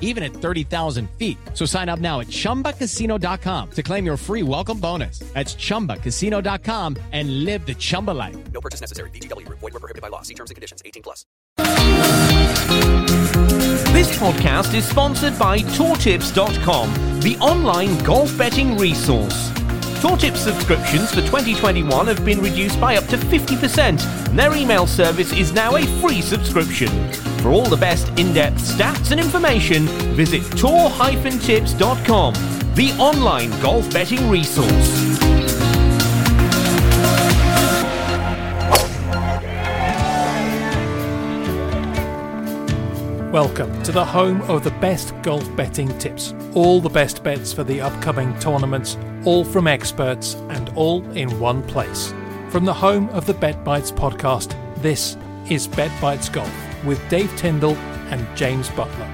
[0.00, 1.38] even at 30,000 feet.
[1.54, 5.20] So sign up now at ChumbaCasino.com to claim your free welcome bonus.
[5.34, 8.36] That's ChumbaCasino.com and live the Chumba life.
[8.52, 9.10] No purchase necessary.
[9.10, 9.60] VGW Group.
[9.60, 10.22] Void were prohibited by law.
[10.22, 10.82] See terms and conditions.
[10.84, 11.24] 18 plus.
[13.92, 19.50] This podcast is sponsored by TourTips.com, the online golf betting resource.
[20.00, 23.98] TourTips subscriptions for 2021 have been reduced by up to 50%, and
[24.36, 26.88] their email service is now a free subscription.
[27.38, 32.34] For all the best in-depth stats and information, visit tour-tips.com,
[32.74, 35.18] the online golf betting resource.
[43.32, 46.34] Welcome to the home of the best golf betting tips.
[46.54, 51.62] All the best bets for the upcoming tournaments, all from experts and all in one
[51.64, 52.14] place.
[52.50, 55.18] From the home of the Bet Bites podcast, this
[55.50, 56.50] is Bet Bites Golf
[56.86, 57.76] with Dave Tyndall
[58.08, 59.04] and James Butler.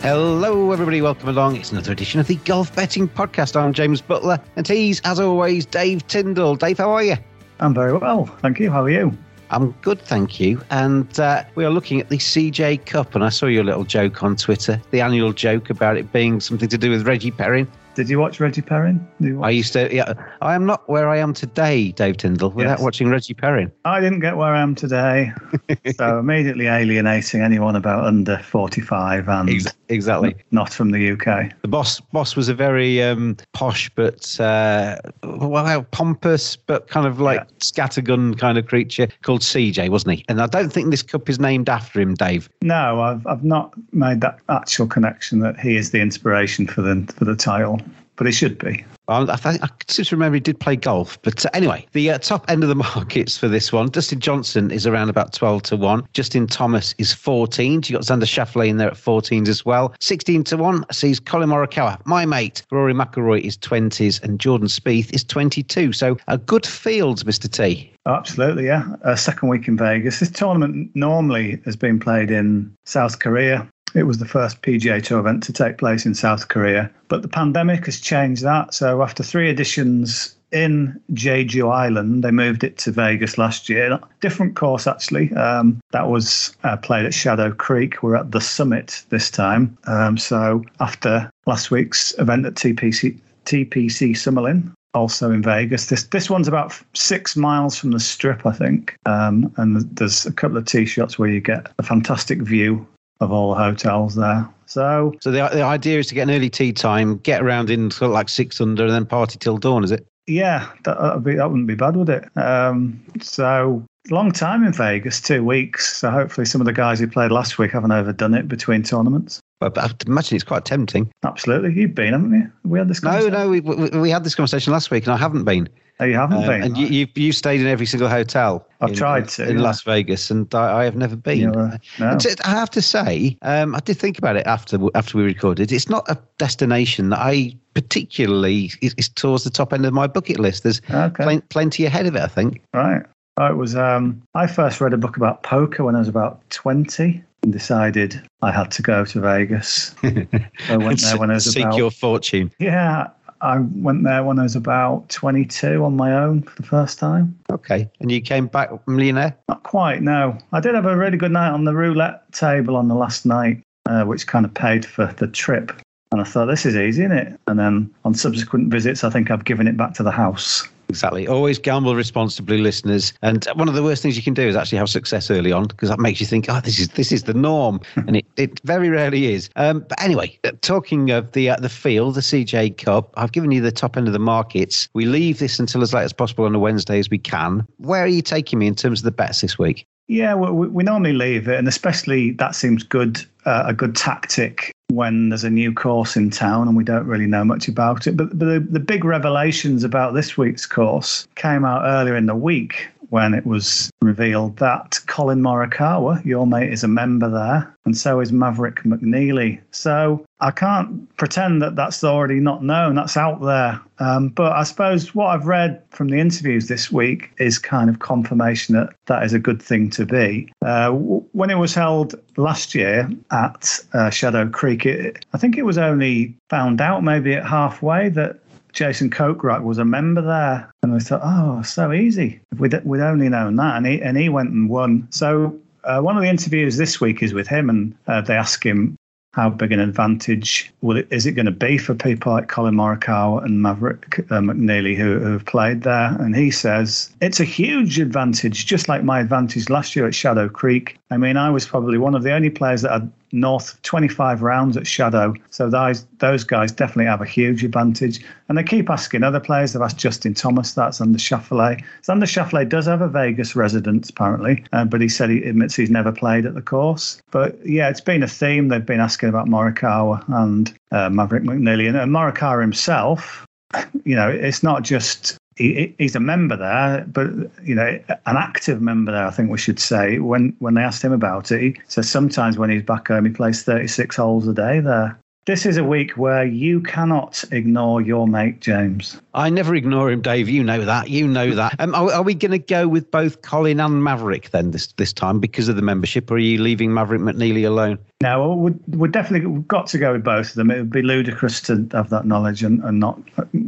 [0.00, 1.02] Hello, everybody.
[1.02, 1.56] Welcome along.
[1.56, 3.54] It's another edition of the Golf Betting Podcast.
[3.54, 6.56] I'm James Butler, and he's, as always, Dave Tyndall.
[6.56, 7.16] Dave, how are you?
[7.60, 8.70] I'm very well, thank you.
[8.70, 9.12] How are you?
[9.50, 10.62] I'm good, thank you.
[10.70, 14.22] And uh, we are looking at the CJ Cup, and I saw your little joke
[14.22, 17.70] on Twitter, the annual joke about it being something to do with Reggie Perrin.
[17.98, 19.04] Did you watch Reggie Perrin?
[19.18, 19.44] Watch?
[19.44, 20.12] I used to, yeah.
[20.40, 22.80] I am not where I am today, Dave Tyndall, without Yes.
[22.80, 23.72] watching Reggie Perrin.
[23.84, 25.32] I didn't get where I am today,
[25.96, 30.36] so immediately alienating anyone about under 45 and Ex- exactly.
[30.52, 31.50] not from the UK.
[31.62, 34.94] The boss boss was a very um, posh but uh,
[35.24, 37.46] well pompous but kind of like Yeah.
[37.58, 40.24] scattergun kind of creature called CJ, wasn't he?
[40.28, 42.48] And I don't think this cup is named after him, Dave.
[42.62, 47.04] No, I've I've not made that actual connection that he is the inspiration for the
[47.16, 47.80] for the title,
[48.18, 48.84] but he should be.
[49.06, 51.20] I, I, think, I seem to remember he did play golf.
[51.22, 54.70] But uh, anyway, the uh, top end of the markets for this one, Dustin Johnson
[54.70, 56.06] is around about 12 to 1.
[56.12, 57.82] Justin Thomas is 14.
[57.86, 59.94] You got Xander Schauffele in there at 14s as well.
[60.00, 62.62] 16 to 1 sees Collin Morikawa, my mate.
[62.70, 65.92] Rory McIlroy is 20s and Jordan Spieth is 22.
[65.92, 67.50] So a good field, Mr.
[67.50, 67.92] T.
[68.06, 68.94] Absolutely, yeah.
[69.04, 70.18] Uh, second week in Vegas.
[70.18, 73.68] This tournament normally has been played in South Korea.
[73.94, 77.28] It was the first PGA Tour event to take place in South Korea, but the
[77.28, 78.74] pandemic has changed that.
[78.74, 83.98] So after three editions in Jeju Island, they moved it to Vegas last year.
[84.20, 85.32] Different course actually.
[85.34, 88.02] Um, that was uh, played at Shadow Creek.
[88.02, 89.76] We're at the Summit this time.
[89.84, 95.86] Um, so after last week's event at TPC TPC Summerlin, also in Vegas.
[95.86, 100.32] This this one's about six miles from the Strip, I think, um, and there's a
[100.32, 102.86] couple of tee shots where you get a fantastic view
[103.20, 104.48] of all the hotels there.
[104.66, 107.90] So So the, the idea is to get an early tee time, get around in
[107.90, 110.06] sort of like six under, and then party till dawn, is it?
[110.28, 112.28] yeah, that be, that wouldn't be bad, would it?
[112.36, 115.96] Um, so long time in Vegas, two weeks.
[115.96, 119.40] So hopefully some of the guys who played last week haven't overdone it between tournaments.
[119.58, 121.10] But, but I imagine it's quite tempting.
[121.24, 122.52] Absolutely, you've been, haven't you?
[122.64, 123.02] We had this.
[123.02, 125.68] No, no, we, we, we had this conversation last week, and I haven't been.
[126.00, 126.62] Oh, you haven't Um, been.
[126.62, 128.64] and you, you you stayed in every single hotel.
[128.80, 129.62] I've in, tried to, in yeah.
[129.64, 131.56] Las Vegas, and I, I have never been.
[131.56, 132.16] Uh, no.
[132.44, 135.72] I have to say, um, I did think about it after after we recorded.
[135.72, 140.06] It's not a destination that I particularly is, is towards the top end of my
[140.06, 140.62] bucket list.
[140.62, 141.22] There's Okay.
[141.24, 142.60] plen- plenty ahead of it, I think.
[142.72, 143.02] Right.
[143.40, 143.74] It was.
[143.76, 148.20] Um, I first read a book about poker when I was about twenty, and decided
[148.42, 149.94] I had to go to Vegas.
[150.02, 151.76] I went there when I was Seek about.
[151.76, 152.50] your fortune.
[152.58, 153.08] Yeah,
[153.40, 157.38] I went there when I was about 22 on my own for the first time.
[157.50, 157.88] Okay.
[158.00, 159.36] And you came back millionaire?
[159.48, 160.36] Not quite, no.
[160.52, 163.62] I did have a really good night on the roulette table on the last night,
[163.86, 165.72] uh, which kind of paid for the trip.
[166.10, 167.40] And I thought, this is easy, isn't it?
[167.46, 170.66] And then on subsequent visits, I think I've given it back to the house.
[170.88, 171.28] Exactly.
[171.28, 173.12] Always gamble responsibly, listeners.
[173.22, 175.64] And one of the worst things you can do is actually have success early on
[175.64, 178.60] because that makes you think, oh, this is this is the norm, and it, it
[178.64, 179.50] very rarely is.
[179.56, 183.50] Um, but anyway, uh, talking of the uh, the field, the CJ Cup, I've given
[183.50, 184.88] you the top end of the markets.
[184.94, 187.66] We leave this until as late as possible on a Wednesday as we can.
[187.76, 189.86] Where are you taking me in terms of the bets this week?
[190.08, 194.72] Yeah, we, we normally leave it, and especially that seems good, uh, a good tactic
[194.88, 198.16] when there's a new course in town and we don't really know much about it.
[198.16, 202.34] But, but the, the big revelations about this week's course came out earlier in the
[202.34, 207.96] week when it was revealed that Collin Morikawa, your mate, is a member there, and
[207.96, 209.60] so is Maverick McNealy.
[209.70, 212.94] So I can't pretend that that's already not known.
[212.94, 213.80] That's out there.
[213.98, 217.98] Um, but I suppose what I've read from the interviews this week is kind of
[217.98, 220.52] confirmation that that is a good thing to be.
[220.64, 225.58] Uh, w- when it was held last year at uh, Shadow Creek, it, I think
[225.58, 228.38] it was only found out maybe at halfway that
[228.72, 232.40] Jason Kokrak was a member there, and we thought, oh, so easy.
[232.52, 235.08] If we'd, we'd only known that, and he and he went and won.
[235.10, 238.64] So uh, one of the interviews this week is with him, and uh, they ask
[238.64, 238.97] him
[239.32, 242.74] how big an advantage will it, is it going to be for people like Collin
[242.74, 246.16] Morikawa and Maverick uh, McNealy who, who have played there?
[246.20, 250.48] And he says it's a huge advantage, just like my advantage last year at Shadow
[250.48, 250.97] Creek.
[251.10, 254.76] I mean, I was probably one of the only players that had north 25 rounds
[254.76, 255.34] at Shadow.
[255.50, 258.24] So those those guys definitely have a huge advantage.
[258.48, 259.72] And they keep asking other players.
[259.72, 260.74] They've asked Justin Thomas.
[260.74, 261.82] Xander Schauffele.
[262.02, 265.90] Xander Schauffele does have a Vegas residence apparently, uh, but he said he admits he's
[265.90, 267.20] never played at the course.
[267.30, 268.68] But yeah, it's been a theme.
[268.68, 273.46] They've been asking about Morikawa and uh, Maverick McNealy and, and Morikawa himself.
[274.04, 277.28] You know, it's not just he, he's a member there, but
[277.64, 279.26] you know, an active member there.
[279.26, 282.56] I think we should say when when they asked him about it, he says sometimes
[282.56, 285.18] when he's back home, he plays 36 holes a day there.
[285.48, 289.18] This is a week where you cannot ignore your mate James.
[289.32, 290.46] I never ignore him, Dave.
[290.46, 291.08] You know that.
[291.08, 291.74] You know that.
[291.78, 295.10] Um, are, are we going to go with both Collin and Maverick then this this
[295.10, 297.98] time because of the membership, or are you leaving Maverick McNealy alone?
[298.22, 300.70] No, we've, we're definitely we've got to go with both of them.
[300.70, 303.18] It would be ludicrous to have that knowledge and, and not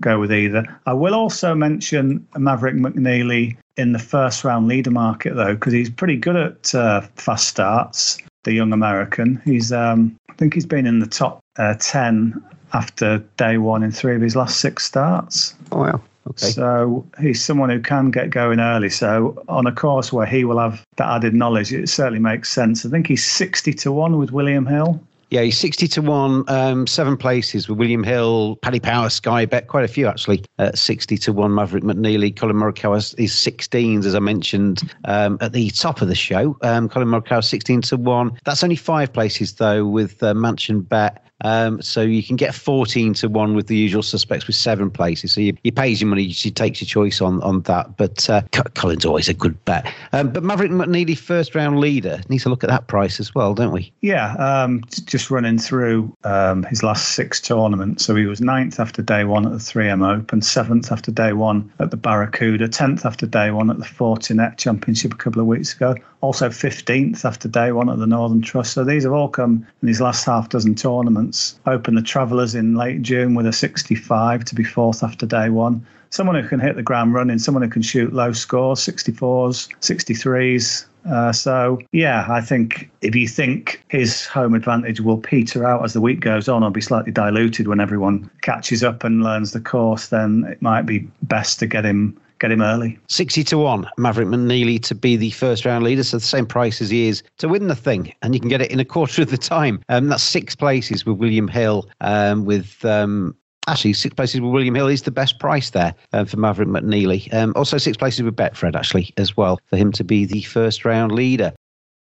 [0.01, 0.67] go with either.
[0.85, 5.89] I will also mention Maverick McNealy in the first round leader market though, because he's
[5.89, 8.19] pretty good at uh, fast starts.
[8.45, 9.41] The young American.
[9.47, 12.43] He's um, I think he's been in the top uh, ten
[12.73, 15.55] after day one in three of his last six starts.
[15.73, 16.01] Oh wow.
[16.29, 16.47] Okay.
[16.47, 18.91] So he's someone who can get going early.
[18.91, 22.85] So on a course where he will have that added knowledge, it certainly makes sense.
[22.85, 25.01] I think he's 60 to 1 with William Hill.
[25.31, 29.69] Yeah, he's 60 to 1, um, seven places with William Hill, Paddy Power, Sky Bet,
[29.69, 30.45] quite a few actually.
[30.59, 32.35] Uh, 60 to 1, Maverick McNealy.
[32.35, 36.57] Collin Morikawa is 16s, as I mentioned um, at the top of the show.
[36.63, 38.39] Um, Collin Morikawa 16 to 1.
[38.45, 41.25] That's only five places, though, with uh, Mansion Bet.
[41.43, 45.33] Um, so you can get 14 to 1 with the usual suspects with seven places.
[45.33, 47.97] So you, you pays your money, you takes your choice on, on that.
[47.97, 48.43] But uh,
[48.75, 49.93] Collin's always a good bet.
[50.13, 53.55] Um, but Maverick McNealy, first round leader, needs to look at that price as well,
[53.55, 53.93] don't we?
[54.01, 58.05] Yeah, um, just running through um, his last six tournaments.
[58.05, 61.71] So he was ninth after day one at the 3M Open, seventh after day one
[61.79, 65.75] at the Barracuda, 10th after day one at the Fortinet Championship a couple of weeks
[65.75, 68.75] ago, also 15th after day one at the Northern Trust.
[68.75, 71.59] So these have all come in these last half dozen tournaments.
[71.67, 75.85] Open the Travellers in late June with a 65 to be fourth after day one.
[76.11, 80.87] Someone who can hit the ground running, someone who can shoot low scores, 64s, 63s.
[81.09, 85.93] Uh, so, yeah, I think if you think his home advantage will peter out as
[85.93, 89.61] the week goes on or be slightly diluted when everyone catches up and learns the
[89.61, 92.99] course, then it might be best to get him get him early.
[93.09, 96.03] 60 to 1, Maverick McNealy to be the first round leader.
[96.03, 98.13] So the same price as he is to win the thing.
[98.23, 99.81] And you can get it in a quarter of the time.
[99.89, 102.85] Um, that's six places with William Hill, um, with.
[102.85, 103.37] Um,
[103.69, 107.33] Actually, six places with William Hill is the best price there um, for Maverick McNealy.
[107.33, 110.85] Um, also, six places with Betfred, actually, as well, for him to be the first
[110.85, 111.53] round leader.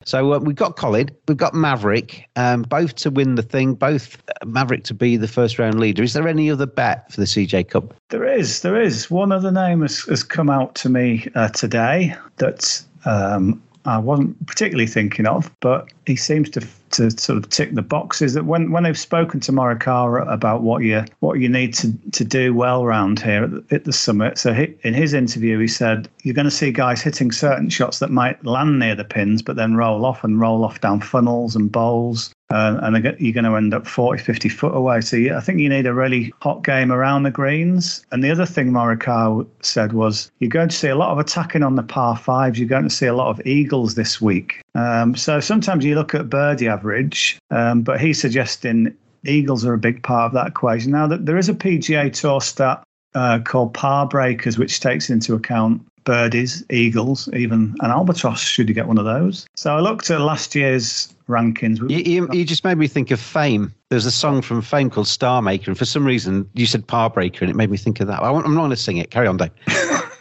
[0.08, 4.16] So uh, we've got Collin, we've got Maverick, um, both to win the thing, both
[4.28, 6.02] uh, Maverick to be the first round leader.
[6.02, 7.92] Is there any other bet for the CJ Cup?
[8.08, 9.10] There is, there is.
[9.10, 14.46] One other name has, has come out to me uh, today that um, I wasn't
[14.46, 18.34] particularly thinking of, but he seems to to sort of tick the boxes.
[18.34, 22.24] That when when they've spoken to Morikawa about what you what you need to to
[22.24, 25.68] do well around here at the, at the summit, so he, in his interview he
[25.68, 29.42] said you're going to see guys hitting certain shots that might land near the pins,
[29.42, 32.34] but then roll off and roll off down funnels and bowls.
[32.50, 35.00] Uh, and you're going to end up 40, 50 foot away.
[35.00, 38.06] So I think you need a really hot game around the greens.
[38.10, 41.62] And the other thing Morikawa said was you're going to see a lot of attacking
[41.62, 42.58] on the par fives.
[42.58, 44.62] You're going to see a lot of eagles this week.
[44.74, 49.78] Um, so sometimes you look at birdie average, um, but he's suggesting eagles are a
[49.78, 50.92] big part of that equation.
[50.92, 52.82] Now, there is a PGA Tour stat
[53.14, 58.40] uh, called par breakers, which takes into account birdies, eagles, even an albatross.
[58.40, 59.46] Should you get one of those?
[59.56, 61.78] So I looked at last year's rankings.
[61.90, 63.74] You, you, you, just made me think of Fame.
[63.90, 67.10] There's a song from Fame called Star Maker, and for some reason you said Par
[67.10, 68.22] Breaker, and it made me think of that.
[68.22, 69.10] I, am not going to sing it.
[69.10, 69.50] Carry on, Dave.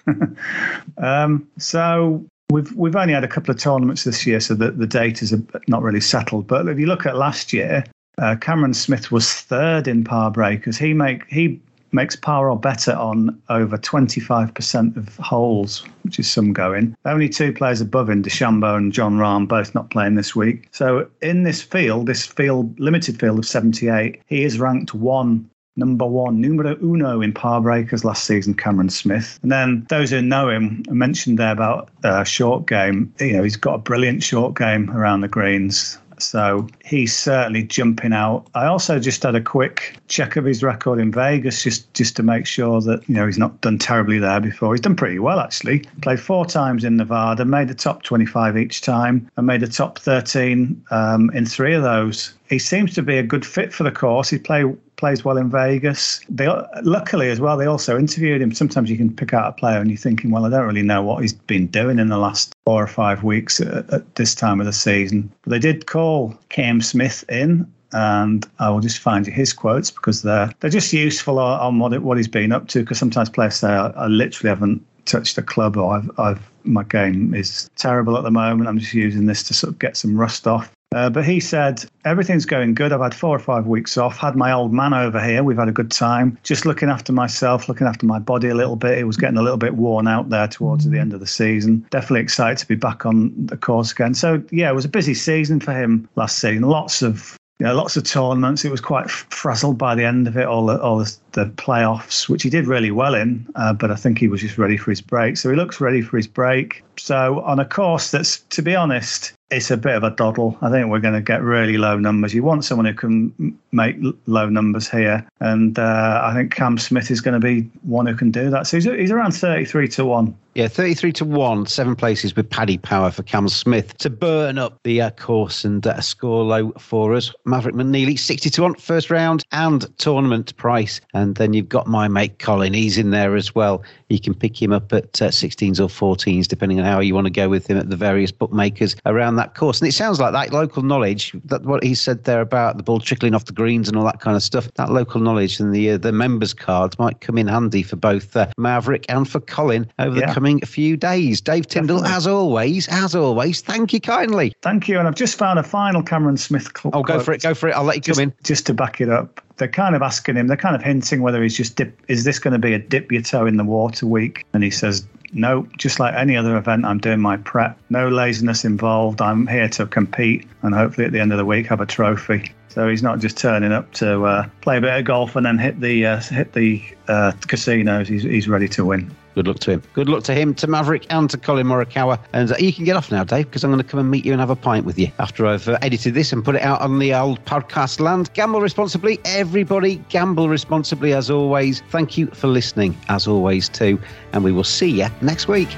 [0.98, 4.88] um, so we've we've only had a couple of tournaments this year, so the the
[4.88, 5.34] date is
[5.70, 6.48] not really settled.
[6.48, 7.86] But if you look at last year,
[8.18, 10.78] uh, Cameron Smith was third in par breakers.
[10.78, 16.54] He make he makes par or better on over 25% of holes, which is some
[16.54, 16.96] going.
[17.06, 20.68] Only two players above him, DeChambeau and Jon Rahm, both not playing this week.
[20.72, 26.06] So in this field, this field limited field of 78, he is ranked one number
[26.06, 29.40] one, numero uno in par breakers last season, Cameron Smith.
[29.44, 33.14] And then those who know him mentioned there about uh, short game.
[33.20, 36.00] You know, he's got a brilliant short game around the greens.
[36.20, 38.48] So he's certainly jumping out.
[38.56, 42.24] I also just had a quick check of his record in Vegas just, just to
[42.24, 44.74] make sure that, you know, he's not done terribly there before.
[44.74, 45.80] He's done pretty well, actually.
[46.02, 50.00] Played four times in Nevada, made the top 25 each time, and made the top
[50.00, 52.34] 13 um, in three of those.
[52.50, 54.30] He seems to be a good fit for the course.
[54.30, 54.64] He play,
[54.98, 56.20] plays well in Vegas.
[56.28, 56.48] They
[56.84, 57.56] luckily as well.
[57.56, 58.54] They also interviewed him.
[58.54, 61.02] Sometimes you can pick out a player and you're thinking, well, I don't really know
[61.02, 64.60] what he's been doing in the last four or five weeks at, at this time
[64.60, 65.32] of the season.
[65.44, 69.92] But they did call Cam Smith in and I will just find you his quotes
[69.92, 72.80] because they're they're just useful on, on what it, what he's been up to.
[72.80, 76.84] Because sometimes players say, I, I, literally haven't touched a club, or I've, I've my
[76.84, 78.68] game is terrible at the moment.
[78.68, 80.72] I'm just using this to sort of get some rust off.
[80.96, 82.92] Uh, but he said, everything's going good.
[82.92, 85.44] I've had four or five weeks off, had my old man over here.
[85.44, 86.38] We've had a good time.
[86.44, 88.98] Just looking after myself, looking after my body a little bit.
[88.98, 91.86] It was getting a little bit worn out there towards the end of the season.
[91.92, 94.14] Definitely excited to be back on the course again.
[94.14, 96.64] So, yeah, it was a busy season for him last season.
[96.64, 98.64] Lots of lots of tournaments.
[98.64, 102.30] It was quite frazzled by the end of it, all the, all the, the playoffs,
[102.30, 103.46] which he did really well in.
[103.56, 105.38] Uh, but I think he was just ready for his break.
[105.38, 106.84] So he looks ready for his break.
[106.98, 110.58] So on a course that's, to be honest, it's a bit of a doddle.
[110.62, 112.34] I think we're going to get really low numbers.
[112.34, 117.10] You want someone who can make low numbers here, and uh, I think Cam Smith
[117.10, 118.68] is going to be one who can do that.
[118.68, 120.36] So he's, he's around thirty-three to one.
[120.58, 124.80] Yeah, 33 to 1, seven places with Paddy Power for Cam Smith to burn up
[124.82, 127.32] the uh, course and uh, score low for us.
[127.46, 131.00] Maverick McNealy, 60 to 1, first round and tournament price.
[131.14, 133.84] And then you've got my mate Collin, he's in there as well.
[134.10, 137.26] You can pick him up at uh, 16s or 14s, depending on how you want
[137.26, 139.80] to go with him at the various bookmakers around that course.
[139.80, 143.00] And it sounds like that local knowledge, that what he said there about the ball
[143.00, 145.92] trickling off the greens and all that kind of stuff, that local knowledge and the
[145.92, 149.90] uh, the members cards might come in handy for both uh, Maverick and for Collin
[150.00, 150.26] over yeah.
[150.26, 151.42] the coming coming few days.
[151.42, 152.18] Dave Tyndall, Definitely.
[152.18, 154.54] as always, as always, thank you kindly.
[154.62, 155.00] Thank you.
[155.00, 156.96] And I've just found a final Cameron Smith quote.
[156.96, 157.42] Oh, go for it.
[157.42, 157.74] Go for it.
[157.74, 158.34] I'll let you just, come in.
[158.44, 159.42] Just to back it up.
[159.58, 162.38] They're kind of asking him, they're kind of hinting whether he's just dip, is this
[162.38, 164.46] going to be a dip your toe in the water week?
[164.54, 167.78] And he says, no, just like any other event, I'm doing my prep.
[167.90, 169.22] No laziness involved.
[169.22, 172.52] I'm here to compete and hopefully at the end of the week have a trophy.
[172.78, 175.58] So he's not just turning up to uh, play a bit of golf and then
[175.58, 178.08] hit the uh, hit the uh, casinos.
[178.08, 179.10] He's, he's ready to win.
[179.34, 179.84] Good luck to him.
[179.94, 182.20] Good luck to him, to Maverick, and to Collin Morikawa.
[182.34, 184.26] And uh, you can get off now, Dave, because I'm going to come and meet
[184.26, 186.62] you and have a pint with you after I've uh, edited this and put it
[186.62, 188.32] out on the old podcast land.
[188.36, 189.96] Gamble responsibly, everybody.
[190.10, 191.82] Gamble responsibly, as always.
[191.90, 194.00] Thank you for listening, as always, too.
[194.34, 195.70] And we will see you next week.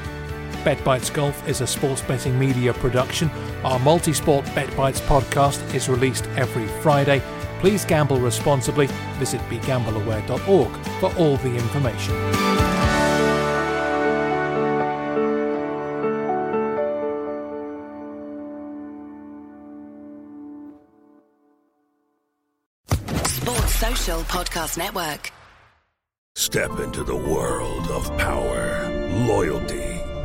[0.70, 3.28] Bet Bites Golf is a sports betting media production.
[3.64, 7.24] Our multi sport Bet Bites podcast is released every Friday.
[7.60, 8.86] Please gamble responsibly.
[9.18, 12.14] Visit begambleaware.org for all the information.
[23.26, 25.32] Sports Social Podcast Network.
[26.36, 28.88] Step into the world of power,
[29.28, 29.89] loyalty,